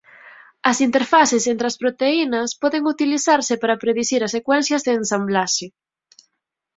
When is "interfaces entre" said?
0.87-1.65